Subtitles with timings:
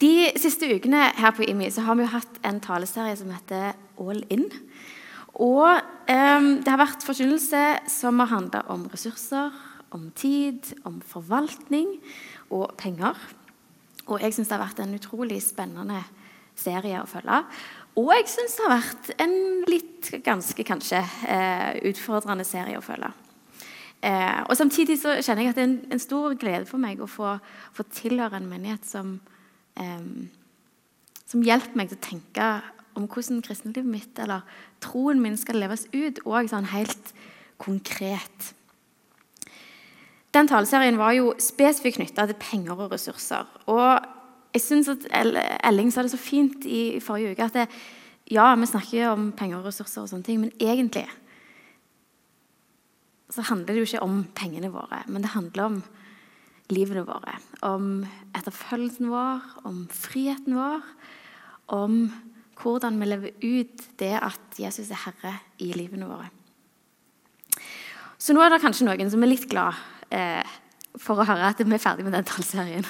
[0.00, 3.74] De siste ukene her på IMI så har vi jo hatt en taleserie som heter
[4.00, 4.46] All In.
[5.36, 5.66] Og
[6.08, 9.52] eh, Det har vært forkynnelse som har handla om ressurser,
[9.92, 11.98] om tid, om forvaltning
[12.48, 13.18] og penger.
[14.08, 16.00] Og jeg syns det har vært en utrolig spennende
[16.58, 17.42] serie å følge.
[18.00, 19.34] Og jeg syns det har vært en
[19.68, 23.10] litt, ganske kanskje, eh, utfordrende serie å følge.
[24.00, 27.02] Eh, og Samtidig så kjenner jeg at det er en, en stor glede for meg
[27.02, 27.34] å få,
[27.76, 29.18] få tilhøre en menighet som,
[31.30, 32.46] som hjelper meg til å tenke
[32.98, 34.46] om hvordan kristenlivet mitt eller
[34.82, 37.12] troen min skal leves ut, og sånn helt
[37.60, 38.50] konkret.
[40.34, 43.48] Den taleserien var jo spesifikt knytta til penger og ressurser.
[43.70, 43.98] Og
[44.54, 45.06] jeg synes at
[45.66, 47.66] Elling sa det så fint i forrige uke at det,
[48.30, 51.06] ja, vi snakker om penger og ressurser, og sånne ting, men egentlig
[53.30, 55.82] så handler det jo ikke om pengene våre, men det handler om
[56.74, 57.36] livene våre.
[57.66, 58.04] Om
[58.36, 60.84] etterfølgelsen vår, om friheten vår,
[61.76, 62.02] om
[62.60, 66.28] hvordan vi lever ut det at Jesus er herre i livene våre.
[68.20, 69.78] Så nå er det kanskje noen som er litt glad
[70.12, 70.44] eh,
[71.00, 72.86] for å høre at vi er ferdig med den tallserien.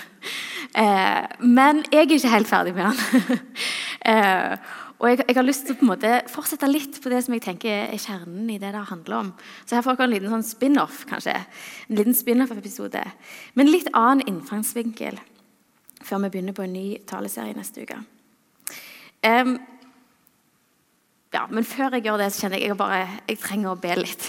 [0.74, 3.48] Eh, men jeg er ikke helt ferdig med den.
[4.12, 7.22] eh, og jeg, jeg, har lyst til å på en måte fortsette litt på det
[7.24, 9.30] som jeg tenker er kjernen i det det handler om.
[9.64, 11.38] Så her får dere en liten sånn spin-off, kanskje.
[11.88, 13.00] En liten spin-off-episode.
[13.56, 15.16] Men litt annen innfangsvinkel
[16.04, 17.96] før vi begynner på en ny taleserie neste uke.
[19.24, 19.56] Um,
[21.32, 23.96] ja, men før jeg gjør det, så kjenner jeg at jeg, jeg trenger å be
[24.02, 24.28] litt.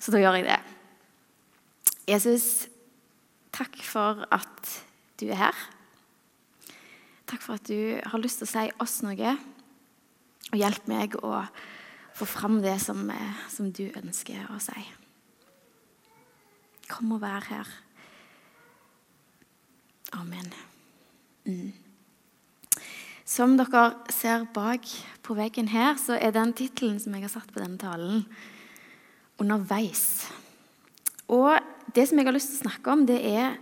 [0.00, 0.58] Så da gjør jeg det.
[2.08, 2.48] Jesus,
[3.52, 4.74] takk for at
[5.20, 5.62] du er her.
[7.28, 9.36] Takk for at du har lyst til å si oss noe.
[10.48, 11.42] Og hjelp meg å
[12.18, 14.86] få fram det som, eh, som du ønsker å si.
[16.88, 17.68] Kom og vær her.
[20.16, 20.52] Amen.
[21.44, 21.72] Mm.
[23.28, 24.88] Som dere ser bak
[25.22, 28.24] på veggen her, så er den tittelen som jeg har satt på denne talen,
[29.38, 30.32] 'Underveis'.
[31.28, 31.60] Og
[31.94, 33.56] Det som jeg har lyst til å snakke om, det er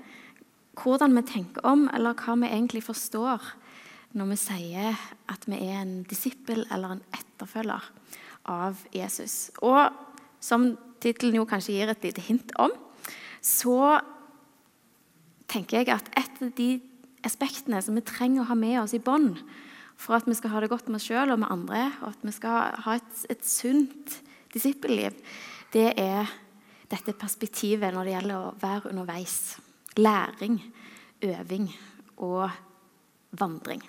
[0.75, 3.41] hvordan vi tenker om, eller hva vi egentlig forstår
[4.17, 7.91] når vi sier at vi er en disippel eller en etterfølger
[8.49, 9.51] av Jesus.
[9.61, 9.93] Og
[10.41, 10.73] som
[11.03, 12.73] tittelen jo kanskje gir et lite hint om,
[13.45, 14.01] så
[15.51, 16.71] tenker jeg at et av de
[17.27, 19.39] aspektene som vi trenger å ha med oss i bånd
[19.97, 22.25] for at vi skal ha det godt med oss sjøl og med andre, og at
[22.27, 24.19] vi skal ha et, et sunt
[24.53, 25.17] disippelliv,
[25.73, 26.29] det er
[26.91, 29.57] dette perspektivet når det gjelder å være underveis.
[29.97, 30.61] Læring,
[31.25, 31.71] øving
[32.21, 32.51] og
[33.41, 33.81] vandring.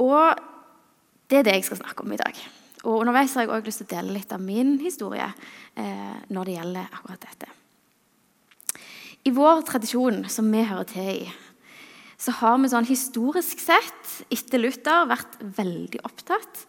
[0.00, 0.40] Og
[1.30, 2.40] det er det jeg skal snakke om i dag.
[2.88, 6.48] Og Underveis har jeg også lyst til å dele litt av min historie eh, når
[6.48, 7.50] det gjelder akkurat dette.
[9.28, 11.28] I vår tradisjon, som vi hører til i,
[12.20, 16.64] så har vi sånn historisk sett etter Luther vært veldig opptatt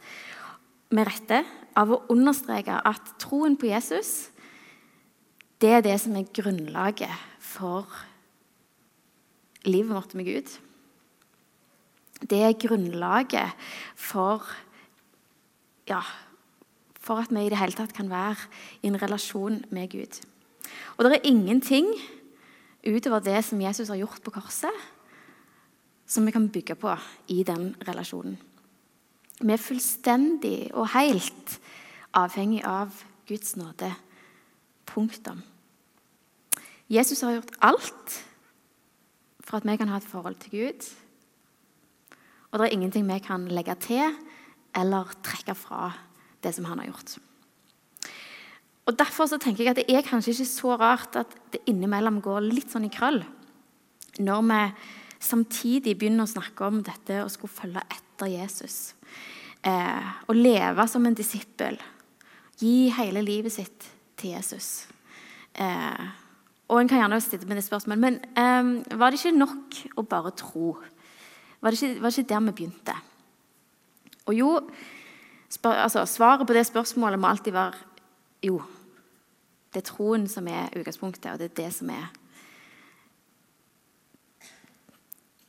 [0.91, 1.41] med rette
[1.79, 4.31] av å understreke at troen på Jesus
[5.61, 7.11] det er det som er grunnlaget
[7.45, 7.85] for
[9.67, 10.49] livet vårt med Gud.
[12.21, 13.53] Det er grunnlaget
[13.95, 14.45] for,
[15.89, 16.01] ja,
[16.99, 18.37] for at vi i det hele tatt kan være
[18.83, 20.21] i en relasjon med Gud.
[20.97, 21.87] Og det er ingenting
[22.85, 24.73] utover det som Jesus har gjort på korset,
[26.05, 26.93] som vi kan bygge på
[27.27, 28.37] i den relasjonen.
[29.41, 31.57] Vi er fullstendig og helt
[32.13, 32.93] avhengig av
[33.27, 33.93] Guds nåde.
[34.85, 35.41] Punktum.
[36.91, 38.17] Jesus har gjort alt
[39.39, 40.89] for at vi kan ha et forhold til Gud
[42.51, 44.15] og det er ingenting vi kan legge til
[44.77, 45.91] eller trekke fra
[46.43, 47.17] det som han har gjort.
[48.89, 52.19] Og Derfor så tenker jeg at det er kanskje ikke så rart at det innimellom
[52.23, 53.21] går litt sånn i krøll
[54.19, 54.61] når vi
[55.23, 58.95] samtidig begynner å snakke om dette å skulle følge etter Jesus.
[59.63, 61.77] Eh, leve som en disippel.
[62.59, 63.87] Gi hele livet sitt
[64.19, 64.87] til Jesus.
[65.53, 66.09] Eh,
[66.67, 70.07] og En kan gjerne stille med det spørsmålet, men eh, var det ikke nok å
[70.07, 70.75] bare tro?
[71.61, 72.95] Var det ikke, var det ikke der vi begynte?
[74.25, 74.51] Og jo,
[75.49, 77.73] spør, altså, Svaret på det spørsmålet må alltid være
[78.43, 78.61] jo.
[79.73, 82.09] Det er troen som er utgangspunktet, og det er det som er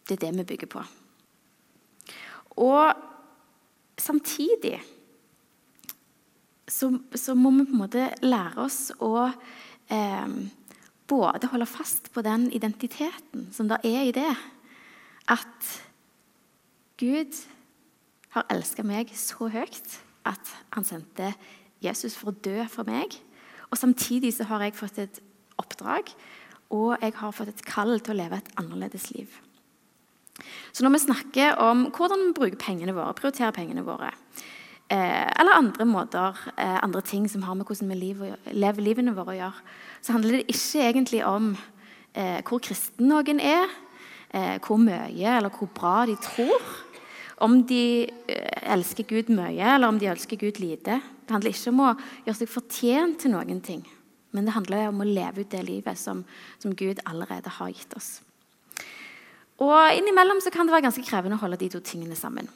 [0.09, 0.83] Det er det vi bygger på.
[2.61, 2.93] Og
[3.99, 4.83] samtidig
[6.69, 10.35] så, så må vi på en måte lære oss å eh,
[11.09, 14.35] både holde fast på den identiteten som det er i det.
[15.31, 15.71] At
[17.03, 17.35] Gud
[18.37, 19.97] har elska meg så høyt
[20.29, 21.33] at han sendte
[21.83, 23.17] Jesus for å dø for meg.
[23.73, 25.19] Og Samtidig så har jeg fått et
[25.59, 26.13] oppdrag,
[26.73, 29.35] og jeg har fått et kall til å leve et annerledes liv.
[30.73, 34.13] Så når vi snakker om hvordan vi bruker pengene våre, prioriterer pengene våre,
[34.89, 38.15] eh, eller andre måter, eh, andre ting som har med hvordan vi
[38.53, 39.67] lever, livene våre å gjøre,
[40.01, 41.57] så handler det ikke egentlig om
[42.15, 43.69] eh, hvor kristen noen er,
[44.65, 46.63] hvor mye eller hvor bra de tror.
[47.43, 47.85] Om de
[48.31, 51.01] eh, elsker Gud mye, eller om de elsker Gud lite.
[51.03, 51.93] Det handler ikke om å
[52.27, 53.83] gjøre seg fortjent til noen ting,
[54.33, 56.25] men det handler om å leve ut det livet som,
[56.63, 58.21] som Gud allerede har gitt oss.
[59.63, 62.49] Og Innimellom så kan det være ganske krevende å holde de to tingene sammen.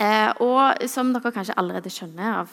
[0.00, 2.52] Eh, og som dere kanskje allerede skjønner av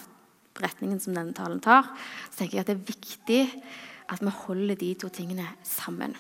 [0.62, 1.86] retningen som denne talen tar,
[2.32, 3.42] så tenker jeg at det er viktig
[4.08, 6.16] at vi holder de to tingene sammen.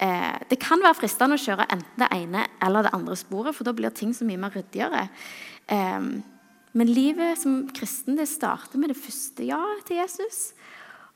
[0.00, 3.68] Eh, det kan være fristende å kjøre enten det ene eller det andre sporet, for
[3.68, 5.06] da blir ting så mye mer ryddigere.
[5.68, 6.10] Eh,
[6.70, 10.52] men livet som kristen det starter med det første ja til Jesus.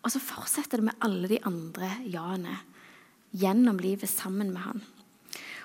[0.04, 2.58] Og så fortsetter det med alle de andre ja-ene
[3.34, 4.82] gjennom livet sammen med han.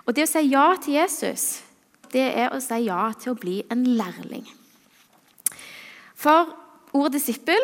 [0.07, 1.59] Og det å si ja til Jesus,
[2.13, 4.47] det er å si ja til å bli en lærling.
[6.17, 6.55] For
[6.95, 7.61] ordet disippel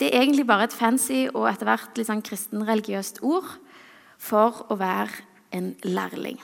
[0.00, 3.48] det er egentlig bare et fancy og etter hvert litt sånn kristenreligiøst ord
[4.26, 5.24] for å være
[5.56, 6.40] en lærling.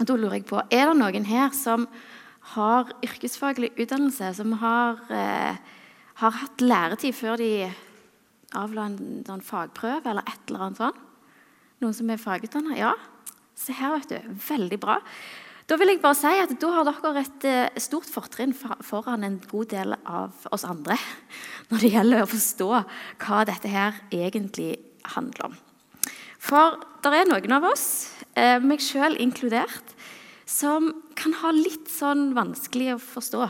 [0.00, 1.88] Og Da lurer jeg på, Er det noen her som
[2.54, 5.56] har yrkesfaglig utdannelse, som har, eh,
[6.14, 7.72] har hatt læretid før de
[8.54, 10.96] avla en, en fagprøve eller et eller annet sånt?
[11.80, 12.76] Noen som er fagutdanna?
[12.76, 12.94] Ja.
[13.54, 14.34] Se her, vet du.
[14.48, 14.98] Veldig bra.
[15.68, 19.40] Da vil jeg bare si at da har dere et eh, stort fortrinn foran en
[19.50, 20.98] god del av oss andre
[21.70, 22.70] når det gjelder å forstå
[23.22, 24.74] hva dette her egentlig
[25.14, 25.54] handler om.
[26.42, 29.94] For det er noen av oss, eh, meg sjøl inkludert,
[30.46, 33.46] som kan ha litt sånn vanskelig å forstå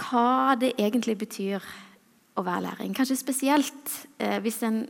[0.00, 1.64] hva det egentlig betyr
[2.36, 2.94] å være læring.
[2.96, 4.82] Kanskje spesielt eh, hvis en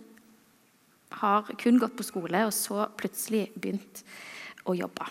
[1.21, 4.05] har kun gått på skole og så plutselig begynt
[4.65, 5.09] å jobbe.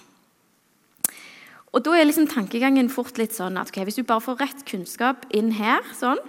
[1.69, 4.63] Og Da er liksom tankegangen fort litt sånn at okay, hvis du bare får rett
[4.65, 6.21] kunnskap inn her, sånn,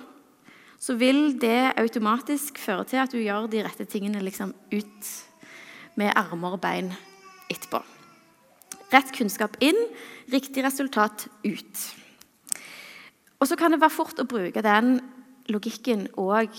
[0.81, 5.11] så vil det automatisk føre til at du gjør de rette tingene liksom ut
[6.01, 6.89] med armer og bein
[7.53, 7.83] etterpå.
[8.91, 9.77] Rett kunnskap inn,
[10.33, 11.83] riktig resultat ut.
[13.41, 14.99] Og så kan det være fort å bruke den
[15.53, 16.57] logikken òg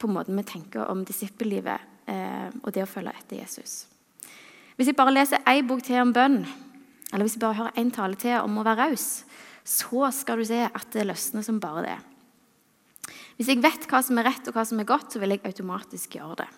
[0.00, 3.84] på måten vi tenker om disippellivet eh, og det å følge etter Jesus.
[4.76, 6.40] Hvis jeg bare leser ei bok til om bønn,
[7.12, 9.08] eller hvis jeg bare hører én tale til om å være raus,
[9.66, 11.98] så skal du se at det løsner som bare det.
[13.40, 15.40] Hvis jeg vet hva som er rett og hva som er godt, så vil jeg
[15.48, 16.48] automatisk gjøre det.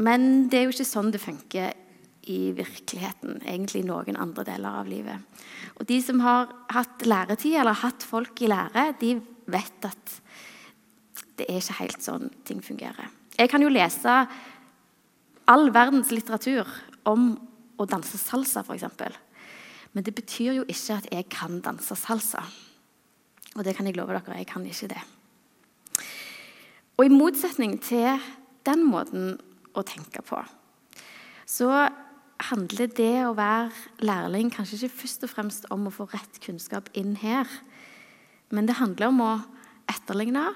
[0.00, 1.74] Men det er jo ikke sånn det funker
[2.32, 5.44] i virkeligheten, egentlig i noen andre deler av livet.
[5.76, 9.18] Og De som har hatt læretid eller hatt folk i lære, de
[9.52, 10.16] vet at
[11.36, 13.12] det er ikke helt sånn ting fungerer.
[13.36, 14.16] Jeg kan jo lese
[15.52, 16.64] all verdens litteratur
[17.04, 17.34] om
[17.76, 18.88] å danse salsa, f.eks.
[19.92, 22.46] Men det betyr jo ikke at jeg kan danse salsa.
[23.56, 25.02] Og det kan jeg love dere, jeg kan ikke det.
[26.96, 28.20] Og i motsetning til
[28.66, 29.36] den måten
[29.76, 30.40] å tenke på,
[31.48, 31.88] så
[32.50, 33.70] handler det å være
[34.02, 37.48] lærling kanskje ikke først og fremst om å få rett kunnskap inn her.
[38.52, 39.32] Men det handler om å
[39.90, 40.46] etterligne,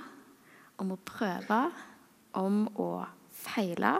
[0.81, 1.61] om å prøve,
[2.37, 2.91] om å
[3.37, 3.97] feile.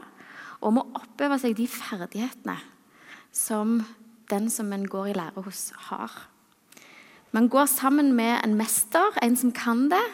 [0.65, 2.57] Om å oppøve seg de ferdighetene
[3.37, 3.79] som
[4.31, 6.13] den som en går i lære hos, har.
[7.35, 10.05] Man går sammen med en mester, en som kan det.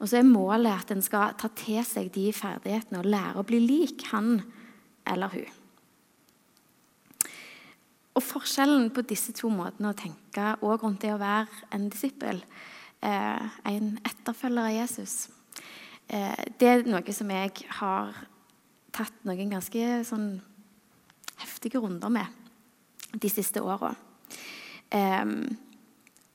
[0.00, 3.46] Og så er målet at en skal ta til seg de ferdighetene og lære å
[3.46, 4.40] bli lik han
[5.08, 5.56] eller hun.
[8.16, 12.42] Og Forskjellen på disse to måtene å tenke og rundt det å være en disippel,
[13.02, 15.28] eh, en etterfølger av Jesus,
[16.08, 18.14] eh, det er noe som jeg har
[18.92, 20.40] tatt noen ganske sånn
[21.40, 22.26] heftige runder med
[23.14, 23.94] de siste åra.
[24.92, 25.56] Um,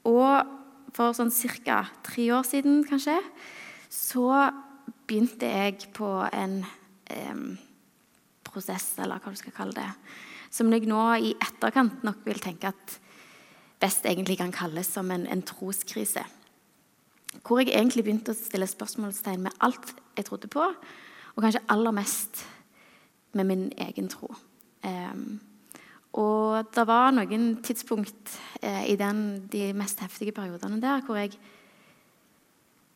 [0.05, 0.53] og
[0.95, 1.33] for sånn
[1.65, 1.83] ca.
[2.05, 3.17] tre år siden, kanskje,
[3.91, 4.51] så
[5.07, 6.61] begynte jeg på en
[7.11, 7.41] eh,
[8.47, 9.89] prosess, eller hva du skal kalle det,
[10.53, 12.99] som jeg nå i etterkant nok vil tenke at
[13.81, 16.23] best egentlig kan kalles som en, en troskrise.
[17.43, 20.63] Hvor jeg egentlig begynte å stille spørsmålstegn med alt jeg trodde på,
[21.35, 22.45] og kanskje aller mest
[23.35, 24.29] med min egen tro.
[24.85, 25.41] Um,
[26.15, 31.35] og det var noen tidspunkt eh, i den, de mest heftige periodene der hvor jeg,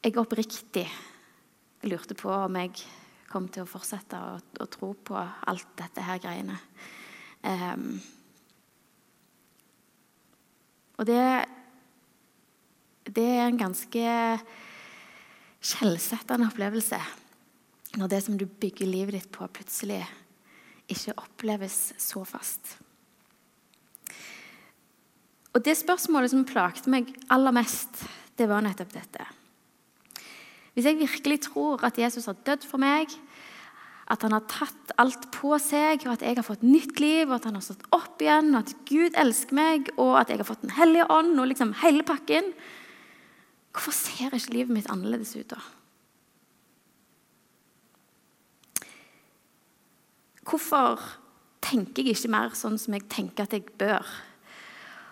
[0.04, 0.86] jeg oppriktig
[1.84, 2.80] lurte på om jeg
[3.30, 6.56] kom til å fortsette å, å tro på alt dette her greiene.
[7.44, 8.00] Um,
[11.00, 11.22] og det,
[13.08, 14.16] det er en ganske
[15.60, 17.00] skjellsettende opplevelse
[18.00, 20.02] når det som du bygger livet ditt på, plutselig
[20.90, 22.80] ikke oppleves så fast.
[25.56, 28.04] Og det spørsmålet som plagte meg aller mest,
[28.38, 29.26] det var nettopp dette.
[30.76, 33.12] Hvis jeg virkelig tror at Jesus har dødd for meg,
[34.10, 37.36] at han har tatt alt på seg, og at jeg har fått nytt liv, og
[37.38, 40.50] at han har stått opp igjen, og at Gud elsker meg, og at jeg har
[40.50, 42.54] fått Den hellige ånd, og liksom hele pakken
[43.70, 45.60] Hvorfor ser ikke livet mitt annerledes ut da?
[50.50, 51.04] Hvorfor
[51.62, 54.10] tenker jeg ikke mer sånn som jeg tenker at jeg bør?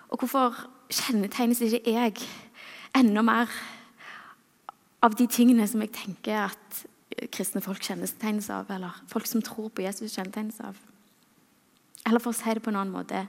[0.07, 0.55] Og hvorfor
[0.93, 2.21] kjennetegnes ikke jeg
[2.95, 3.51] enda mer
[5.03, 6.83] av de tingene som jeg tenker at
[7.33, 10.79] kristne folk kjennetegnes av, eller folk som tror på Jesus, kjennetegnes av?
[12.07, 13.25] Eller for å si det på en annen måte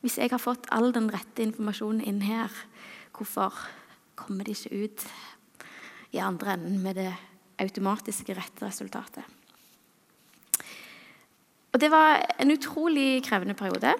[0.00, 2.48] Hvis jeg har fått all den rette informasjonen inn her,
[3.12, 3.52] hvorfor
[4.16, 5.04] kommer det ikke ut
[6.16, 7.10] i andre enden med det
[7.60, 9.24] automatiske rette resultatet?
[11.72, 13.92] Og Det var en utrolig krevende periode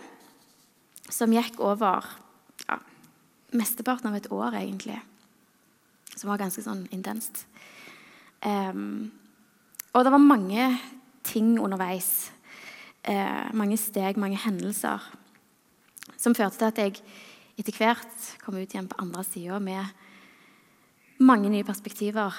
[1.10, 2.06] som gikk over
[2.66, 2.78] ja,
[3.56, 4.98] mesteparten av et år, egentlig.
[6.14, 7.44] Som var ganske sånn intenst.
[8.44, 9.10] Um,
[9.92, 10.68] og det var mange
[11.26, 12.30] ting underveis.
[13.06, 15.02] Uh, mange steg, mange hendelser.
[16.20, 17.02] Som førte til at jeg
[17.60, 22.36] etter hvert kom ut igjen på andre sida med mange nye perspektiver.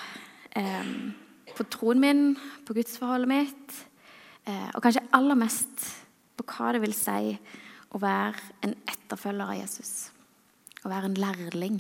[0.58, 1.12] Um,
[1.56, 2.22] på troen min,
[2.66, 3.76] på gudsforholdet mitt,
[4.48, 5.90] uh, og kanskje aller mest
[6.40, 7.36] på hva det vil si
[7.92, 10.12] å være en etterfølger av Jesus.
[10.84, 11.80] Å være en lærling.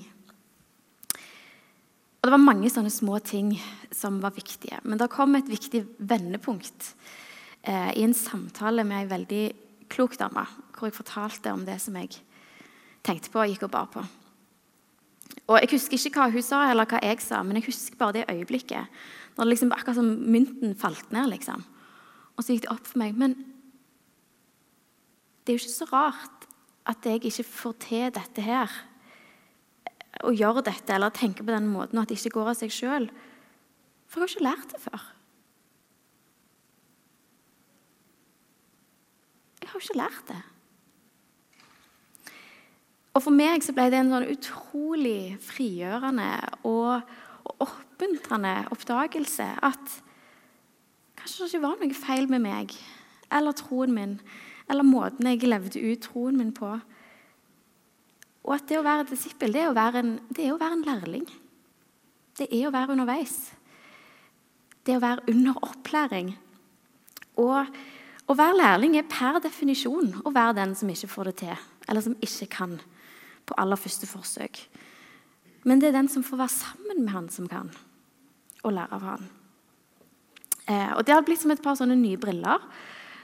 [2.21, 3.55] Og Det var mange sånne små ting
[3.89, 4.77] som var viktige.
[4.83, 6.91] Men det kom et viktig vendepunkt
[7.63, 9.45] eh, i en samtale med ei veldig
[9.91, 10.43] klok dame,
[10.77, 12.13] hvor jeg fortalte om det som jeg
[13.01, 14.03] tenkte på og gikk og bar på.
[15.47, 18.19] Og Jeg husker ikke hva hun sa, eller hva jeg sa, men jeg husker bare
[18.19, 19.01] det øyeblikket.
[19.35, 21.29] Når det liksom Akkurat som mynten falt ned.
[21.31, 21.63] liksom.
[22.37, 23.17] Og så gikk det opp for meg.
[23.17, 23.35] Men
[25.51, 26.45] det er jo ikke så rart
[26.87, 28.71] at jeg ikke får til dette her.
[30.23, 32.71] Å gjøre dette eller tenke på den måten, og at det ikke går av seg
[32.71, 33.07] sjøl.
[34.07, 35.01] For jeg har ikke lært det før.
[39.59, 40.39] Jeg har ikke lært det.
[43.11, 46.29] Og For meg så ble det en sånn utrolig frigjørende
[46.63, 47.11] og,
[47.59, 49.95] oppmuntrende oppdagelse at
[51.19, 52.75] kanskje det ikke var noe feil med meg
[53.33, 54.13] eller troen min
[54.71, 56.71] eller måten jeg levde ut troen min på.
[58.41, 60.79] Og at det å være disippel, det er å være en, det er å være
[60.79, 61.25] en lærling.
[62.39, 63.35] Det er å være underveis.
[64.81, 66.31] Det er å være under opplæring.
[67.41, 67.75] Og
[68.31, 72.05] å være lærling er per definisjon å være den som ikke får det til, eller
[72.05, 72.79] som ikke kan
[73.45, 74.63] på aller første forsøk.
[75.67, 77.69] Men det er den som får være sammen med han som kan,
[78.63, 79.29] og lære av han.
[80.65, 82.63] Eh, og Det har blitt som et par sånne nye briller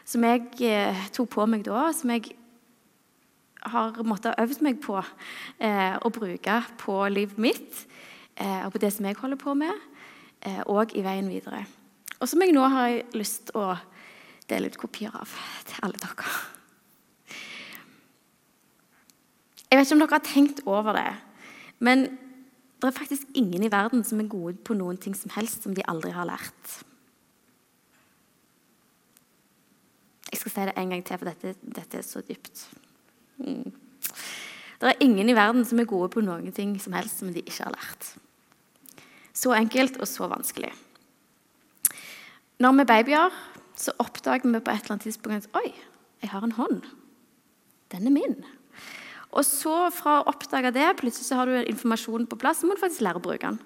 [0.07, 2.31] som jeg eh, tok på meg da, som jeg
[3.67, 7.83] har måttet øvd meg på eh, å bruke på livet mitt
[8.35, 9.73] eh, og på det som jeg holder på med,
[10.47, 11.65] eh, og i veien videre.
[12.17, 13.75] Og som jeg nå har lyst til å
[14.47, 15.33] dele ut kopier av
[15.67, 16.29] til alle dere.
[19.67, 21.09] Jeg vet ikke om dere har tenkt over det,
[21.83, 22.07] men
[22.77, 25.73] det er faktisk ingen i verden som er gode på noen ting som helst som
[25.75, 26.77] de aldri har lært.
[30.37, 32.67] Jeg skal si det en gang til, for dette, dette er så dypt.
[33.41, 33.71] Mm.
[34.77, 37.41] Det er ingen i verden som er gode på noen ting som helst som de
[37.41, 38.11] ikke har lært.
[39.33, 40.69] Så enkelt og så vanskelig.
[42.61, 43.39] Når vi er babyer,
[43.77, 45.73] så oppdager vi på et eller annet tidspunkt at oi,
[46.21, 46.85] jeg har en hånd.
[47.89, 48.37] Den er min.
[49.33, 52.77] Og så fra å oppdage det, plutselig så har du informasjon på plass, så må
[52.77, 53.59] du faktisk lære å bruke den.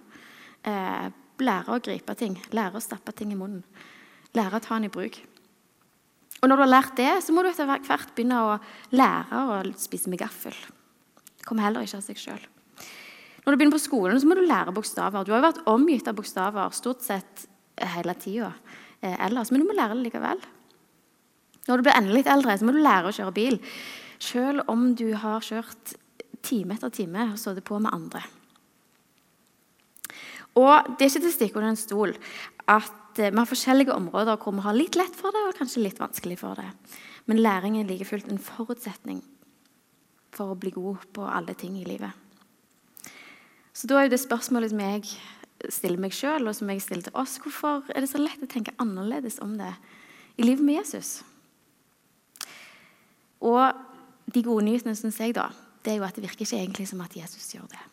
[0.72, 1.12] Eh,
[1.44, 3.68] lære å gripe ting, lære å stappe ting i munnen.
[4.40, 5.20] Lære å ta den i bruk.
[6.42, 8.56] Og når du har lært det, så må du etter hvert begynne å
[8.98, 10.56] lære å spise med gaffel.
[11.38, 12.42] Det kommer heller ikke av seg sjøl.
[13.42, 15.26] Når du begynner på skolen, så må du lære bokstaver.
[15.26, 17.46] Du har jo vært omgitt av bokstaver stort sett
[17.96, 18.52] hele tida
[19.02, 20.42] eh, ellers, men du må lære det likevel.
[21.68, 23.58] Når du blir enda litt eldre, så må du lære å kjøre bil.
[24.22, 25.96] Selv om du har kjørt
[26.46, 28.24] time etter time og sittet på med andre.
[30.58, 32.16] Og Det er ikke til å stikke under en stol
[32.70, 36.00] at vi har forskjellige områder hvor vi har litt lett for det og kanskje litt
[36.02, 36.70] vanskelig for det.
[37.30, 39.22] Men læring er like fullt en forutsetning
[40.32, 42.12] for å bli god på alle ting i livet.
[43.74, 45.06] Så da er jo det spørsmålet som jeg
[45.70, 48.50] stiller meg sjøl, og som jeg stiller til oss, hvorfor er det så lett å
[48.50, 49.72] tenke annerledes om det
[50.40, 51.22] i livet med Jesus?
[53.42, 53.74] Og
[54.32, 55.50] de gode nyhetene syns jeg da,
[55.82, 57.86] det er jo at det virker ikke egentlig som at Jesus gjør det.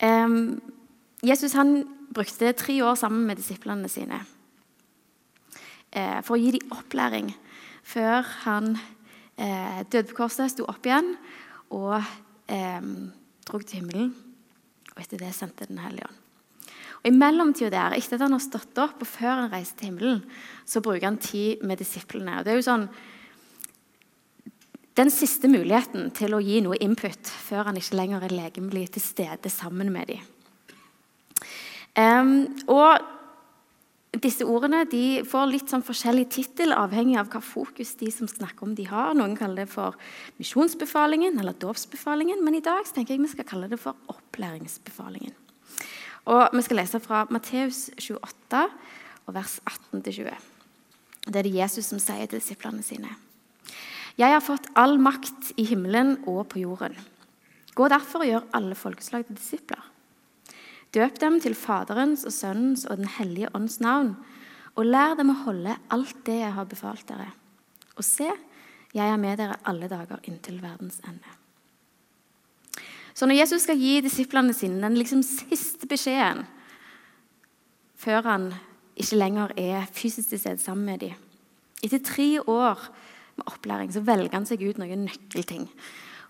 [0.00, 0.60] Um,
[1.26, 4.20] Jesus han brukte tre år sammen med disiplene sine
[5.94, 7.30] eh, for å gi dem opplæring
[7.86, 8.74] før han
[9.36, 11.14] eh, døde på korset, sto opp igjen
[11.74, 11.96] og
[12.50, 12.80] eh,
[13.46, 14.10] dro til himmelen.
[14.94, 16.18] Og etter det sendte Den hellige ånd.
[17.00, 19.88] Og I mellomtida der, etter at han har stått opp og før han reiser til
[19.88, 20.20] himmelen,
[20.68, 22.38] så bruker han tid med disiplene.
[22.38, 22.90] Og det er jo sånn,
[24.98, 29.00] Den siste muligheten til å gi noe input før han ikke lenger er legemlig til
[29.00, 30.24] stede sammen med dem.
[31.98, 33.00] Og
[34.20, 38.66] disse ordene de får litt sånn forskjellig tittel avhengig av hva fokus de som snakker
[38.66, 39.14] om de har.
[39.14, 39.98] Noen kaller det for
[40.40, 45.34] misjonsbefalingen eller dåpsbefalingen, men i dag tenker jeg vi skal kalle det for opplæringsbefalingen.
[46.30, 48.64] Og Vi skal lese fra Matteus 28,
[49.26, 49.60] og vers
[49.94, 50.34] 18-20.
[51.26, 53.14] Det er det Jesus som sier til disiplene sine.
[54.18, 56.96] Jeg har fått all makt i himmelen og på jorden.
[57.74, 59.89] Gå derfor og gjør alle folkeslag til disipler.
[60.94, 64.16] Døp dem til Faderens og Sønnens og Den hellige ånds navn,
[64.74, 67.30] og lær dem å holde alt det jeg har befalt dere.
[67.96, 68.30] Og se,
[68.94, 71.36] jeg er med dere alle dager inntil verdens ende.
[73.14, 76.46] Så når Jesus skal gi disiplene sine den liksom siste beskjeden
[78.00, 78.46] før han
[78.96, 81.18] ikke lenger er fysisk til stede sammen med dem
[81.84, 82.80] Etter tre år
[83.36, 85.62] med opplæring så velger han seg ut noen nøkkelting.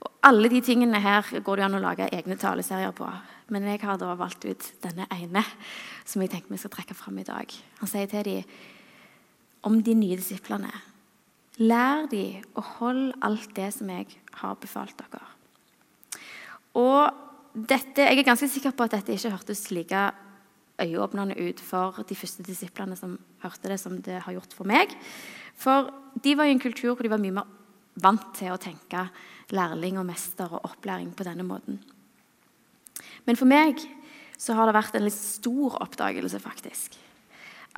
[0.00, 3.09] Og alle de tingene her går det an å lage egne taleserier på.
[3.50, 5.42] Men jeg har da valgt ut denne ene
[6.07, 7.50] som jeg tenker vi skal trekke fram i dag.
[7.80, 8.54] Han sier til dem
[9.66, 10.71] om de nye disiplene.
[11.61, 14.07] Lær de å holde alt det som jeg
[14.40, 15.21] har befalt dere.
[16.78, 17.11] Og
[17.52, 20.12] dette, Jeg er ganske sikker på at dette ikke hørtes like
[20.80, 24.95] øyeåpnende ut for de første disiplene som hørte det, som det har gjort for meg.
[25.54, 25.90] For
[26.23, 27.49] de var i en kultur hvor de var mye mer
[28.00, 29.09] vant til å tenke
[29.50, 31.80] lærling og mester og opplæring på denne måten.
[33.27, 33.81] Men for meg
[34.41, 36.97] så har det vært en litt stor oppdagelse, faktisk.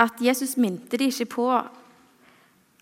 [0.01, 1.47] At Jesus minte de ikke på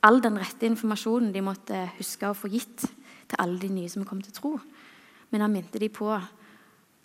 [0.07, 4.05] all den rette informasjonen de måtte huske å få gitt til alle de nye som
[4.09, 4.53] kom til tro.
[5.31, 6.11] Men han minte de på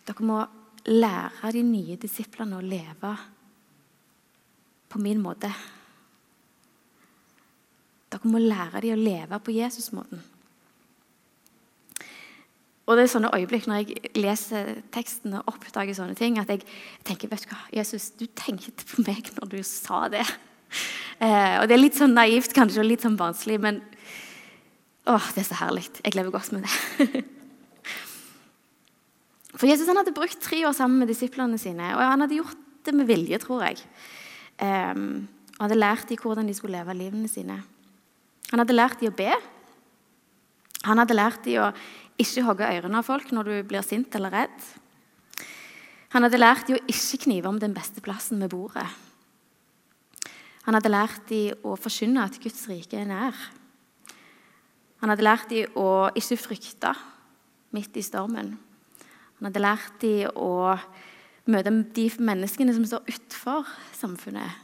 [0.05, 0.43] dere må
[0.85, 3.15] lære de nye disiplene å leve
[4.91, 5.49] på min måte.
[8.13, 10.21] Dere må lære de å leve på Jesus-måten.
[12.85, 16.61] Og det er sånne øyeblikk når jeg leser teksten og oppdager sånne ting, at jeg
[17.07, 20.25] tenker vet du hva, Jesus, du tenkte på meg når du sa det.
[21.17, 23.79] Eh, og Det er litt sånn naivt kanskje, og litt sånn barnslig, men
[25.09, 25.87] åh, det er så herlig.
[26.03, 27.23] Jeg lever godt med det.
[29.55, 32.61] For Jesus han hadde brukt tre år sammen med disiplene sine, og han hadde gjort
[32.85, 33.81] det med vilje, tror jeg.
[34.61, 37.61] Eh, han hadde lært dem hvordan de skulle leve livene sine.
[38.51, 39.31] Han hadde lært dem å be.
[40.85, 41.71] Han hadde lært dem å
[42.21, 44.67] ikke hogge ørene av folk når du blir sint eller redd.
[46.15, 48.87] Han hadde lært dem å ikke knive om den beste plassen ved bordet.
[50.65, 53.35] Han hadde lært dem å forkynne at Guds rike er nær.
[55.03, 56.93] Han hadde lært dem å ikke frykte
[57.75, 58.55] midt i stormen.
[59.37, 60.73] Han hadde lært dem å
[61.51, 64.63] møte de menneskene som står utenfor samfunnet,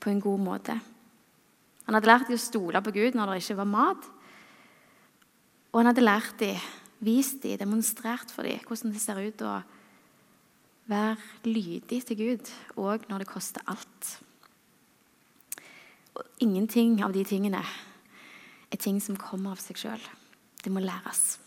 [0.00, 0.78] på en god måte.
[1.86, 4.06] Han hadde lært dem å stole på Gud når det ikke var mat.
[5.72, 6.62] Og han hadde lært dem
[7.02, 9.56] vist dem, demonstrert for dem hvordan det ser ut å
[10.90, 14.16] være lydig til Gud, òg når det koster alt.
[16.12, 20.02] Og ingenting av de tingene er ting som kommer av seg sjøl.
[20.62, 21.38] Det må læres.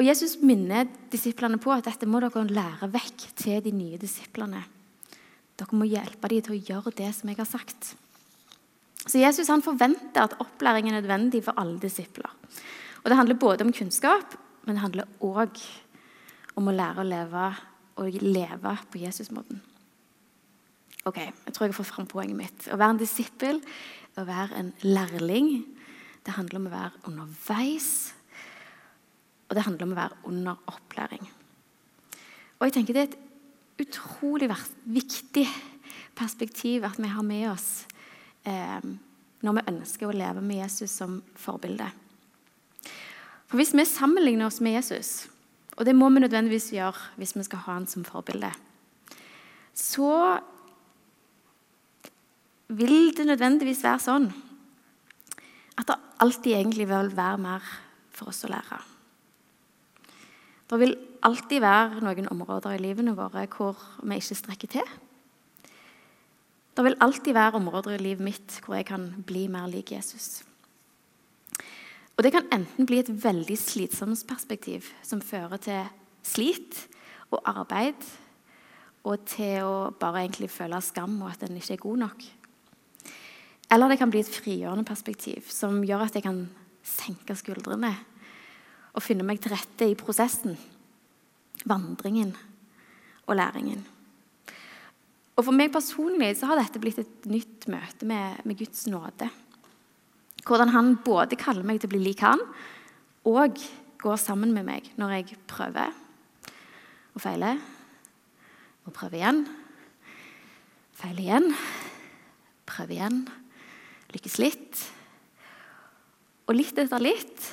[0.00, 4.62] Og Jesus minner disiplene på at dette må dere lære vekk til de nye disiplene.
[5.60, 7.90] Dere må hjelpe dem til å gjøre det som jeg har sagt.
[9.04, 12.32] Så Jesus han forventer at opplæring er nødvendig for alle disipler.
[13.00, 15.60] Og Det handler både om kunnskap, men det handler òg
[16.56, 17.48] om å lære å leve
[18.00, 19.60] og leve på Jesus-måten.
[21.08, 22.68] Ok, Jeg tror jeg har fått fram poenget mitt.
[22.68, 23.60] Å være en disippel,
[24.20, 25.64] å være en lærling,
[26.26, 28.12] det handler om å være underveis.
[29.48, 31.24] Og det handler om å være under opplæring.
[32.60, 34.50] Og jeg tenker Det er et utrolig
[34.84, 35.46] viktig
[36.14, 37.86] perspektiv at vi har med oss
[38.44, 38.84] eh,
[39.40, 41.88] når vi ønsker å leve med Jesus som forbilde.
[43.50, 45.26] For Hvis vi sammenligner oss med Jesus,
[45.74, 48.52] og det må vi nødvendigvis gjøre hvis vi skal ha han som forbilde,
[49.74, 50.38] så
[52.70, 54.28] vil det nødvendigvis være sånn
[55.80, 57.64] at det alltid egentlig vil være mer
[58.14, 58.78] for oss å lære.
[60.70, 60.94] Det vil
[61.26, 64.92] alltid være noen områder i livene våre hvor vi ikke strekker til.
[66.76, 70.44] Det vil alltid være områder i livet mitt hvor jeg kan bli mer lik Jesus.
[72.20, 75.86] Og Det kan enten bli et veldig slitsomt perspektiv som fører til
[76.20, 76.76] slit
[77.32, 77.96] og arbeid,
[79.08, 82.26] og til å bare egentlig føle skam og at en ikke er god nok.
[83.72, 86.44] Eller det kan bli et frigjørende perspektiv som gjør at jeg kan
[86.84, 87.94] senke skuldrene
[88.92, 90.60] og finne meg til rette i prosessen,
[91.64, 92.36] vandringen
[93.30, 93.80] og læringen.
[95.40, 99.32] Og For meg personlig så har dette blitt et nytt møte med, med Guds nåde.
[100.46, 102.40] Hvordan han både kaller meg til å bli lik han,
[103.28, 103.58] og
[104.00, 105.92] går sammen med meg når jeg prøver
[107.14, 107.58] og feiler.
[108.86, 109.42] Og prøver igjen.
[110.96, 111.50] Feiler igjen.
[112.68, 113.20] Prøver igjen.
[114.14, 114.84] Lykkes litt.
[116.48, 117.50] Og litt etter litt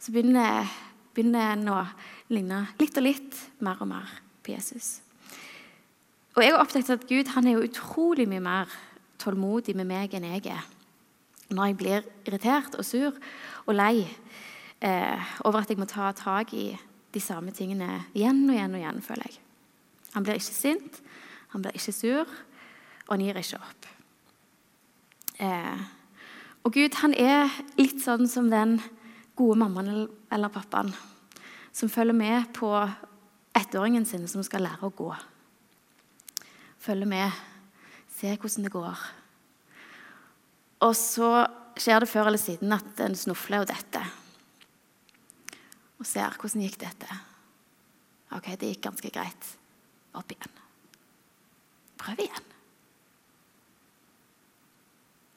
[0.00, 0.68] så begynner,
[1.14, 1.78] begynner å
[2.32, 4.12] ligne litt og litt mer og mer
[4.44, 4.98] på Jesus.
[6.34, 8.76] Og jeg har oppdaget at Gud han er jo utrolig mye mer
[9.20, 10.64] tålmodig med meg enn jeg er.
[11.50, 13.16] Når jeg blir irritert og sur
[13.66, 14.04] og lei
[14.80, 16.72] eh, over at jeg må ta tak i
[17.10, 19.40] de samme tingene igjen og igjen og igjen, føler jeg.
[20.14, 21.00] Han blir ikke sint,
[21.50, 22.36] han blir ikke sur,
[23.08, 23.88] og han gir ikke opp.
[25.40, 25.82] Eh,
[26.62, 27.48] og Gud han er
[27.80, 28.78] litt sånn som den
[29.38, 30.92] gode mammaen eller pappaen
[31.72, 32.70] som følger med på
[33.56, 35.10] ettåringen sin som skal lære å gå.
[36.80, 37.40] Følger med,
[38.12, 39.02] ser hvordan det går.
[40.86, 41.30] Og så
[41.80, 44.08] skjer det før eller siden at en snufler og detter
[46.00, 47.16] og ser hvordan gikk dette.
[48.32, 49.48] Ok, det gikk ganske greit.
[50.16, 50.54] Opp igjen.
[52.00, 52.46] Prøv igjen.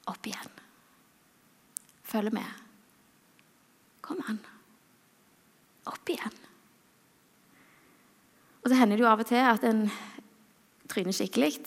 [0.08, 0.54] Opp igjen.
[2.08, 2.64] Følg med.
[4.04, 4.40] Kom an.
[5.92, 6.40] Opp igjen.
[8.64, 9.84] Og så hender det jo av og til at en
[10.92, 11.58] tryner skikkelig.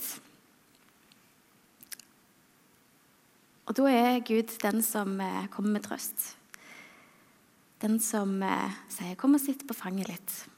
[3.66, 6.36] Og da er Gud den som eh, kommer med trøst.
[7.82, 10.48] Den som eh, sier 'kom og sitt på fanget litt'.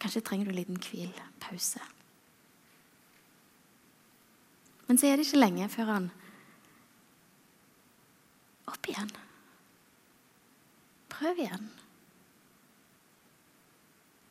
[0.00, 1.80] Kanskje trenger du en liten hvil, pause.
[4.86, 6.10] Men så er det ikke lenge før han
[8.66, 9.10] Opp igjen.
[11.08, 11.70] Prøv igjen.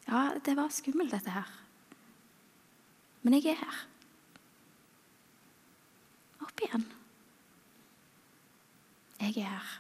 [0.07, 1.49] Ja, det var skummelt, dette her.
[3.21, 3.83] Men jeg er her.
[6.53, 6.85] Opp igjen.
[9.23, 9.71] Jeg er her.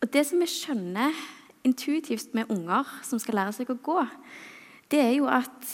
[0.00, 1.16] Og Det som vi skjønner
[1.66, 3.98] intuitivt med unger som skal lære seg å gå,
[4.88, 5.72] det er jo at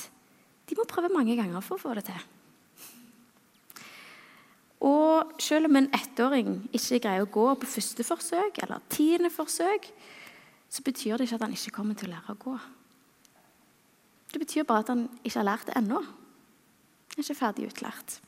[0.66, 2.24] de må prøve mange ganger for å få det til.
[4.84, 9.86] Og selv om en ettåring ikke greier å gå på første forsøk eller tiende forsøk,
[10.68, 12.58] så betyr det ikke at han ikke kommer til å lære å gå.
[14.34, 16.02] Det betyr bare at han ikke har lært det ennå.
[17.14, 18.18] Han er ikke ferdig utlært.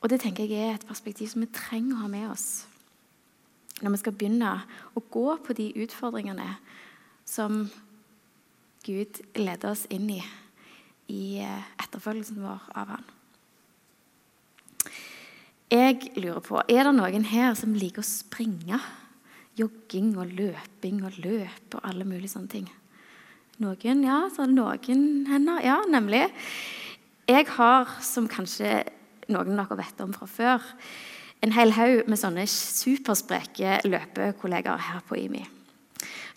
[0.00, 2.48] Og det tenker jeg er et perspektiv som vi trenger å ha med oss
[3.82, 4.52] når vi skal begynne
[4.96, 6.46] å gå på de utfordringene
[7.28, 7.66] som
[8.86, 10.22] Gud leder oss inn i
[11.12, 13.04] i eh, etterfølgelsen vår av Han.
[15.70, 18.80] Jeg lurer på, Er det noen her som liker å springe?
[19.58, 22.66] Jogging og løping og løp og alle mulige sånne ting.
[23.62, 24.18] Noen, ja.
[24.34, 25.62] Så noen hender.
[25.64, 26.26] Ja, nemlig.
[27.26, 28.84] Jeg har, som kanskje
[29.34, 30.66] noen av dere vet om fra før,
[31.42, 35.42] en hel haug med sånne superspreke løpekollegaer her på IMI.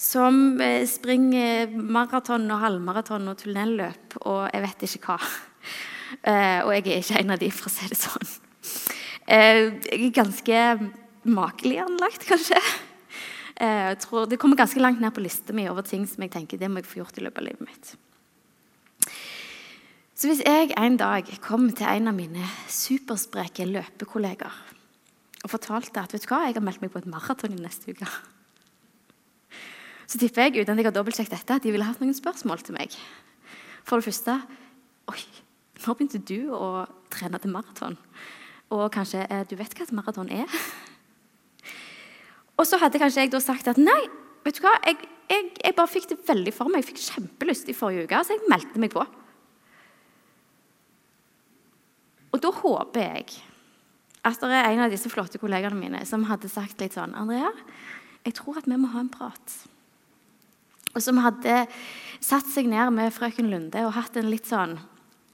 [0.01, 5.19] Som eh, springer maraton og halvmaraton og tunnelløp og jeg vet ikke hva.
[6.25, 8.31] Eh, og jeg er ikke en av de, for å si det sånn.
[9.29, 10.65] Eh, jeg er ganske
[11.29, 12.57] makelig anlagt, kanskje.
[13.59, 16.57] Jeg tror Det kommer ganske langt ned på lista mi over ting som jeg tenker
[16.57, 17.97] det må jeg få gjort i løpet av livet mitt.
[20.19, 24.57] Så hvis jeg en dag kom til en av mine superspreke løpekollegaer
[25.39, 27.93] og fortalte at vet du hva, jeg har meldt meg på et maraton i neste
[27.95, 28.07] uke.
[30.11, 32.65] Så tipper jeg uten at jeg har dobbeltsjekket dette, at de ville hatt noen spørsmål
[32.67, 32.97] til meg.
[33.87, 34.35] For det første
[35.09, 35.21] Oi,
[35.85, 36.83] når begynte du å
[37.15, 37.95] trene til maraton?
[38.75, 40.59] Og kanskje eh, du vet hva et maraton er?
[42.59, 44.01] Og så hadde kanskje jeg da sagt at nei,
[44.43, 44.99] vet du hva, jeg,
[45.31, 46.83] jeg, jeg bare fikk det veldig for meg.
[46.83, 49.07] Jeg fikk kjempelyst i forrige uke, så jeg meldte meg på.
[52.29, 53.39] Og da håper jeg
[54.27, 57.51] at det er en av disse flotte kollegene mine som hadde sagt litt sånn Andrea,
[58.25, 59.55] jeg tror at vi må ha en prat.
[60.91, 61.63] Og som hadde
[62.19, 64.77] satt seg ned med frøken Lunde og hatt en litt sånn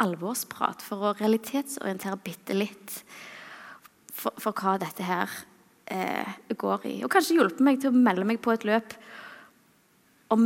[0.03, 2.99] alvorsprat for å realitetsorientere bitte litt
[4.11, 5.31] for, for, hva dette her
[5.91, 6.95] eh, går i.
[7.05, 8.95] Og kanskje hjulpet meg til å melde meg på et løp
[10.35, 10.45] om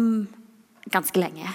[0.89, 1.49] ganske lenge.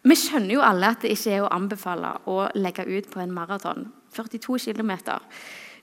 [0.00, 3.32] Vi skjønner jo alle at det ikke er å anbefale å legge ut på en
[3.36, 4.92] maraton 42 km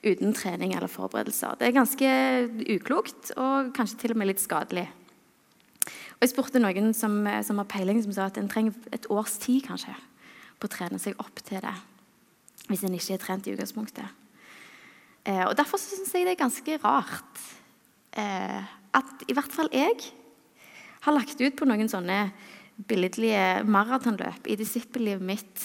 [0.01, 1.57] uten trening eller forberedelser.
[1.59, 2.09] Det er ganske
[2.77, 4.87] uklokt og kanskje til og med litt skadelig.
[6.17, 9.37] Og Jeg spurte noen som, som har peiling, som sa at en trenger et års
[9.41, 9.93] tid kanskje,
[10.57, 11.75] på å trene seg opp til det.
[12.67, 14.09] hvis en ikke er trent i utgangspunktet.
[15.23, 17.43] Eh, og Derfor syns jeg det er ganske rart
[18.17, 18.65] eh,
[18.97, 20.09] at i hvert fall jeg
[21.05, 22.31] har lagt ut på noen sånne
[22.77, 25.63] billedlige maratonløp i disippellivet mitt.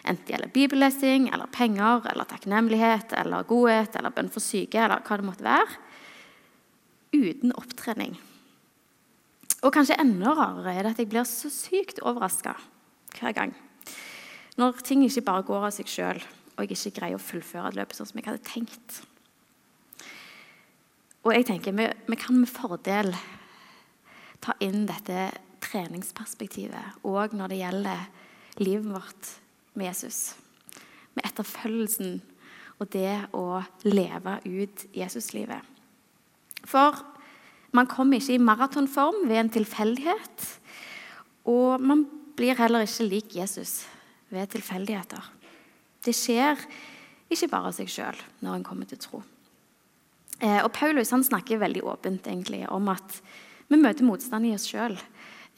[0.00, 5.04] Enten det gjelder bibellesing, eller penger, eller takknemlighet, eller godhet, eller bønn for syke, eller
[5.04, 5.78] hva det måtte være.
[7.14, 8.16] Uten opptrening.
[9.60, 12.54] Og kanskje enda rarere er det at jeg blir så sykt overraska
[13.18, 13.52] hver gang.
[14.56, 16.22] Når ting ikke bare går av seg sjøl,
[16.56, 19.02] og jeg ikke greier å fullføre løpet sånn som jeg hadde tenkt.
[21.20, 23.12] Og jeg tenker vi, vi kan med fordel
[24.40, 25.28] ta inn dette
[25.62, 28.04] treningsperspektivet òg når det gjelder
[28.60, 29.32] livet vårt
[29.78, 30.34] med Jesus.
[31.14, 32.20] Med etterfølgelsen
[32.80, 35.60] og det å leve ut Jesuslivet.
[36.64, 36.96] For
[37.76, 40.46] man kommer ikke i maratonform ved en tilfeldighet.
[41.50, 42.06] Og man
[42.38, 43.84] blir heller ikke lik Jesus
[44.32, 45.22] ved tilfeldigheter.
[46.04, 46.58] Det skjer
[47.30, 49.22] ikke bare av seg sjøl når en kommer til tro.
[50.40, 53.20] Eh, og Paulus snakker veldig åpent egentlig om at
[53.70, 54.96] vi møter motstand i oss sjøl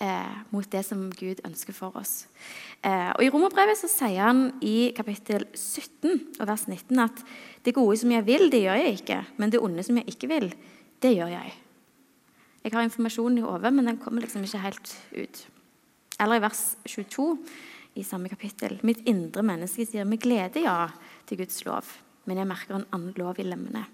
[0.02, 2.26] eh, mot det som Gud ønsker for oss.
[2.82, 7.24] Eh, og I Romerbrevet så sier han i kapittel 17 og vers 19 at
[7.62, 10.30] det gode som jeg vil, det gjør jeg ikke, men det onde som jeg ikke
[10.32, 10.50] vil,
[11.02, 11.54] det gjør jeg.
[12.62, 15.46] Jeg har informasjonen i hodet, men den kommer liksom ikke helt ut.
[16.22, 17.26] Eller i vers 22
[17.98, 18.78] i samme kapittel.
[18.86, 20.92] Mitt indre menneske sier med glede ja
[21.26, 21.88] til Guds lov,
[22.26, 23.84] men jeg merker en annen lov i lemmene.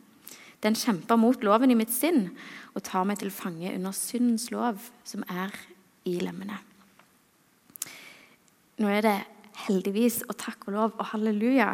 [0.64, 2.33] Den kjemper mot loven i mitt sinn
[2.75, 5.55] og tar meg til fange under syndens lov, som er
[6.09, 6.59] i lemmene.
[8.79, 9.16] Nå er det
[9.66, 11.73] heldigvis og takk og lov og halleluja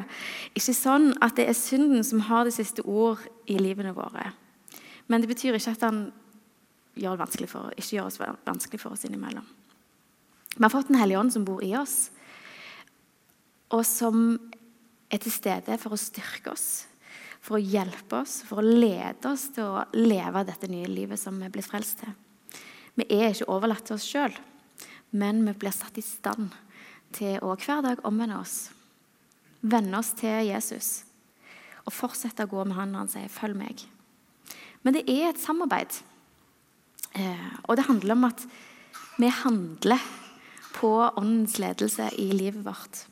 [0.57, 3.20] ikke sånn at det er synden som har det siste ord
[3.51, 4.31] i livene våre.
[5.07, 6.07] Men det betyr ikke at han
[6.94, 9.47] gjør det vanskelig for, ikke gjør oss vanskelig for oss innimellom.
[10.55, 12.11] Vi har fått Den hellige ånd som bor i oss,
[13.75, 14.37] og som
[15.11, 16.87] er til stede for å styrke oss,
[17.44, 21.37] for å hjelpe oss, for å lede oss til å leve dette nye livet som
[21.40, 22.14] vi er blitt frelst til.
[22.94, 24.35] Vi er ikke overlatt til oss sjøl,
[25.11, 26.54] men vi blir satt i stand
[27.14, 28.70] til å hver dag omvende oss,
[29.62, 31.04] vende oss til Jesus
[31.85, 33.87] og fortsette å gå med han når han sier 'følg meg'.
[34.83, 36.02] Men det er et samarbeid.
[37.14, 38.46] Eh, og det handler om at
[39.18, 40.00] vi handler
[40.74, 43.07] på åndens ledelse i livet vårt.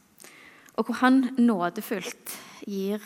[0.77, 3.01] Og hvor han nådefullt gir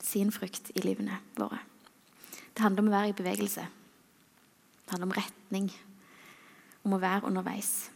[0.00, 1.58] sin frukt i livene våre.
[2.54, 3.66] Det handler om å være i bevegelse.
[4.84, 5.72] Det handler om retning,
[6.84, 7.88] om å være underveis.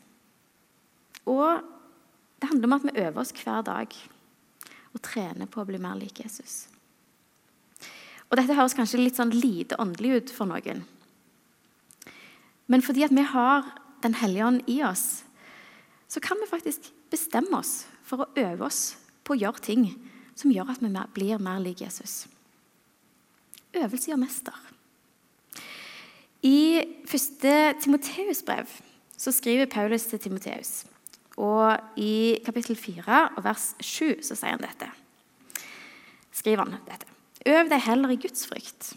[1.29, 1.61] Og
[2.41, 3.95] det handler om at vi øver oss hver dag
[4.95, 6.67] og trener på å bli mer lik Jesus.
[8.29, 10.85] Og Dette høres kanskje litt sånn lite åndelig ut for noen.
[12.69, 15.25] Men fordi at vi har Den hellige ånd i oss,
[16.07, 18.95] så kan vi faktisk bestemme oss for å øve oss
[19.27, 19.89] på å gjøre ting
[20.39, 22.29] som gjør at vi blir mer lik Jesus.
[23.75, 24.55] Øvelse gjør mester.
[26.43, 28.71] I første Timoteus' brev
[29.19, 30.85] så skriver Paulus til Timoteus.
[31.39, 34.91] Og I kapittel 4 og vers 7 så sier han dette.
[36.33, 37.07] skriver han dette.
[37.47, 38.93] Øv deg heller i Guds frykt.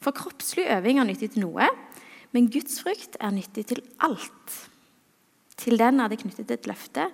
[0.00, 1.68] For kroppslig øving er nyttig til noe,
[2.32, 4.56] men Guds frykt er nyttig til alt.
[5.56, 7.08] Til den er det knyttet et løfte,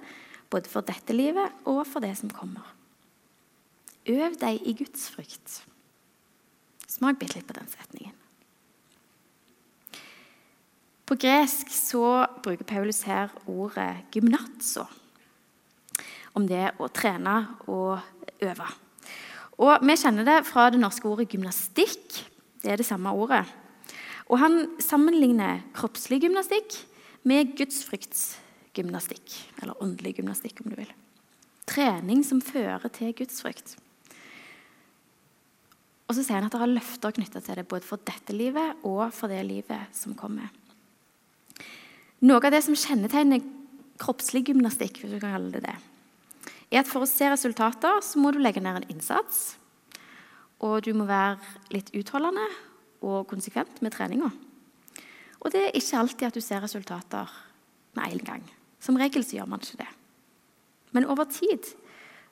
[0.50, 2.66] både for dette livet og for det som kommer.
[4.10, 5.62] Øv deg i Guds frykt.
[6.90, 8.21] Smak bitte litt på den setningen.
[11.06, 14.86] På gresk så bruker Paulus her ordet 'gymnatso'
[16.34, 18.00] om det å trene og
[18.40, 18.68] øve.
[19.58, 22.22] Og Vi kjenner det fra det norske ordet 'gymnastikk'.
[22.62, 23.44] Det er det samme ordet.
[24.30, 26.86] Og Han sammenligner kroppslig gymnastikk
[27.24, 29.52] med gudsfryktsgymnastikk.
[29.62, 30.92] Eller åndelig gymnastikk, om du vil.
[31.66, 33.76] Trening som fører til gudsfrykt.
[36.08, 38.82] Og så sier han at det er løfter knytta til det, både for dette livet
[38.84, 40.50] og for det livet som kommer.
[42.22, 43.42] Noe av det som kjennetegner
[43.98, 45.74] kroppslig gymnastikk, hvis du kan kalle det det,
[46.72, 49.56] er at for å se resultater så må du legge ned en innsats.
[50.62, 51.40] Og du må være
[51.74, 52.44] litt utholdende
[53.02, 54.30] og konsekvent med treninga.
[55.42, 57.32] Og det er ikke alltid at du ser resultater
[57.98, 58.46] med en gang.
[58.78, 59.90] Som regel så gjør man ikke det.
[60.94, 61.66] Men over tid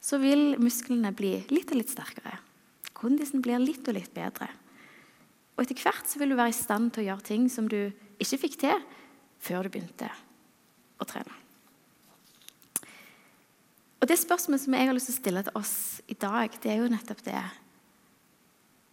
[0.01, 2.39] så vil musklene bli litt og litt sterkere.
[2.95, 4.47] Kondisen blir litt og litt bedre.
[5.59, 7.91] Og etter hvert så vil du være i stand til å gjøre ting som du
[8.23, 8.89] ikke fikk til
[9.41, 10.11] før du begynte
[11.01, 11.37] å trene.
[14.01, 15.75] Og Det spørsmålet som jeg har lyst til å stille til oss
[16.09, 17.43] i dag, det er jo nettopp det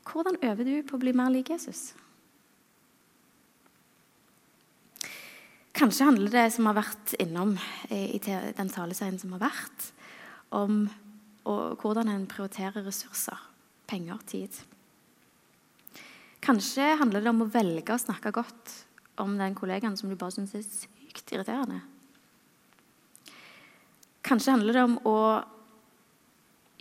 [0.07, 1.91] Hvordan øver du på å bli mer lik Jesus?
[5.75, 7.51] Kanskje handler det som har vært innom
[7.91, 9.89] i den taleserien som har vært,
[10.55, 10.87] om
[11.43, 13.37] hvordan en prioriterer ressurser,
[13.87, 14.55] penger, tid.
[16.43, 18.73] Kanskje handler det om å velge å snakke godt
[19.21, 21.81] om den kollegaen som du bare syns er sykt irriterende.
[24.27, 25.19] Kanskje handler det om å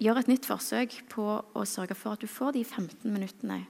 [0.02, 3.62] gjøre et nytt forsøk på å sørge for at du får de 15 minuttene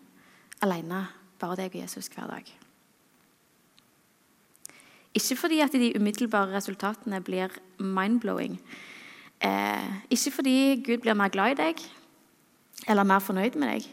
[0.64, 1.06] alene,
[1.40, 2.48] bare deg og Jesus hver dag.
[5.16, 8.58] Ikke fordi at de umiddelbare resultatene blir mind-blowing.
[9.40, 11.80] Eh, ikke fordi Gud blir mer glad i deg
[12.88, 13.86] eller mer fornøyd med deg,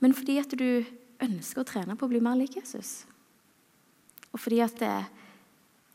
[0.00, 0.84] men fordi at du
[1.20, 3.04] ønsker å trene på å bli mer lik Jesus.
[4.34, 4.94] Og fordi at det,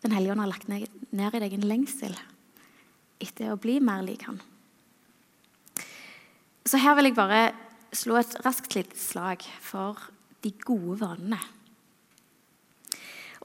[0.06, 2.14] Den hellige ånd har lagt ned, ned i deg en lengsel
[3.18, 4.38] etter å bli mer lik han.
[6.62, 7.40] Så her vil jeg bare
[7.96, 9.98] slå et raskt lite slag for
[10.46, 11.40] de gode vanene.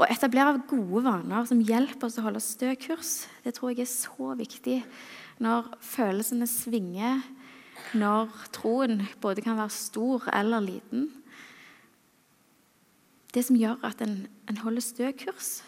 [0.01, 3.91] Å etablere gode vaner som hjelper oss å holde stø kurs, det tror jeg er
[3.93, 4.79] så viktig
[5.45, 7.21] når følelsene svinger,
[7.97, 11.09] når troen både kan være stor eller liten
[13.35, 15.61] det som gjør at en, en holder stø kurs.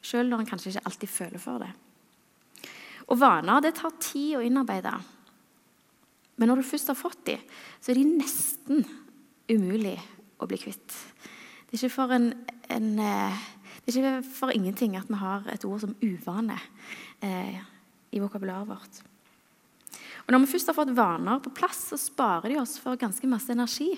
[0.00, 1.70] Selv når en kanskje ikke alltid føler for det.
[3.10, 4.92] Og Vaner det tar tid å innarbeide.
[6.40, 7.42] Men når du først har fått dem,
[7.82, 8.84] så er de nesten
[9.50, 9.98] umulig
[10.40, 10.94] å bli kvitt.
[11.68, 12.30] Det er ikke for, en,
[12.72, 13.42] en, eh,
[13.84, 16.56] det er ikke for ingenting at vi har et ord som uvane
[17.20, 17.60] eh,
[18.16, 19.02] i vokabularet vårt.
[20.24, 23.28] Og Når vi først har fått vaner på plass, så sparer de oss for ganske
[23.28, 23.90] masse energi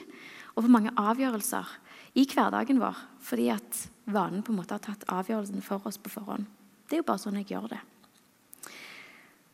[0.53, 1.71] og for mange avgjørelser
[2.19, 6.12] i hverdagen vår fordi at vanen på en måte har tatt avgjørelsen for oss på
[6.12, 6.49] forhånd.
[6.88, 7.81] Det er jo bare sånn jeg gjør det.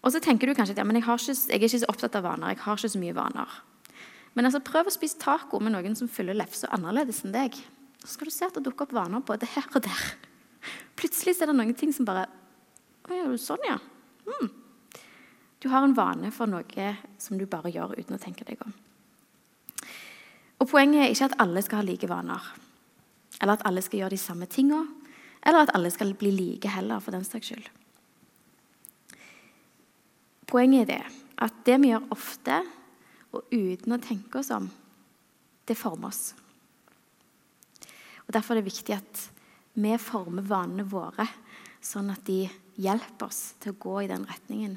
[0.02, 2.16] Og så tenker du kanskje at ja, men jeg, ikke, jeg, er ikke så opptatt
[2.18, 2.54] av vaner.
[2.54, 3.58] jeg har ikke så mye vaner.
[4.34, 7.56] Men altså, prøv å spise taco med noen som fyller lefsa annerledes enn deg.
[8.04, 10.04] Så skal du se at det dukker opp vaner både her og der.
[10.98, 12.28] Plutselig er det noen ting som bare
[13.08, 13.78] Å, sånn, ja.
[14.28, 14.50] Mm.
[15.62, 18.74] Du har en vane for noe som du bare gjør uten å tenke deg om.
[20.58, 22.42] Og Poenget er ikke at alle skal ha like vaner,
[23.40, 24.80] eller at alle skal gjøre de samme tinga,
[25.46, 27.68] eller at alle skal bli like heller, for den saks skyld.
[30.48, 31.02] Poenget er det
[31.44, 32.62] at det vi gjør ofte
[33.36, 34.66] og uten å tenke oss om,
[35.68, 36.32] det former oss.
[38.26, 39.20] Og Derfor er det viktig at
[39.78, 41.28] vi former vanene våre
[41.84, 42.42] sånn at de
[42.80, 44.74] hjelper oss til å gå i den retningen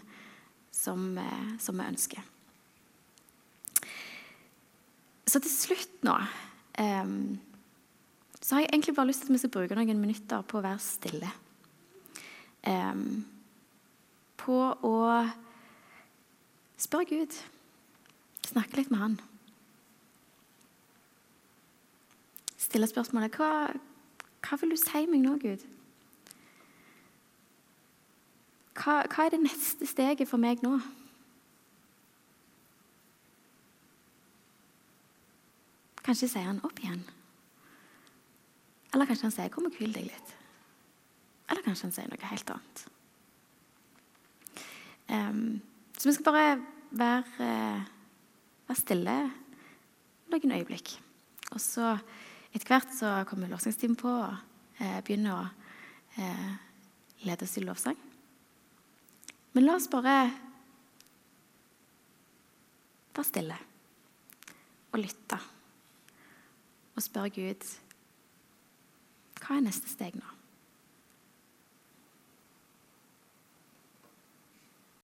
[0.71, 2.30] som, eh, som vi ønsker.
[5.27, 6.15] Så til slutt nå
[6.81, 7.39] um,
[8.41, 10.63] så har jeg egentlig bare lyst til at vi skal bruke noen minutter på å
[10.65, 11.29] være stille.
[12.67, 13.21] Um,
[14.41, 14.95] på å
[16.81, 17.37] spørre Gud.
[18.47, 19.19] Snakke litt med Han.
[22.57, 23.69] Stille spørsmålet hva,
[24.41, 25.61] hva vil du si meg nå, Gud?
[28.81, 30.79] Hva, hva er det neste steget for meg nå?
[36.11, 37.05] Kanskje sier han opp igjen.
[38.91, 40.33] Eller kanskje han sier 'kom og hvil deg litt'.
[41.47, 42.81] Eller kanskje han sier noe helt annet.
[45.07, 45.61] Um,
[45.95, 47.85] så vi skal bare være, uh,
[48.67, 49.31] være stille
[50.33, 50.99] noen øyeblikk.
[51.51, 51.97] Og så
[52.51, 54.35] etter hvert så kommer lovsangstimen på og
[54.81, 55.47] uh, begynner å
[56.19, 56.51] uh,
[57.23, 57.97] lede oss i lovsang.
[59.53, 60.27] Men la oss bare
[63.15, 63.57] være stille
[64.91, 65.39] og lytte
[66.95, 67.71] og spør Gud
[69.41, 70.40] hva er neste steg nå?